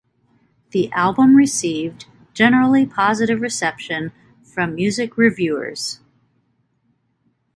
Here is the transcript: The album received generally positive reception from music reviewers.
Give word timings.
The 0.71 0.91
album 0.93 1.35
received 1.35 2.07
generally 2.33 2.87
positive 2.87 3.39
reception 3.39 4.11
from 4.41 4.73
music 4.73 5.15
reviewers. 5.15 5.99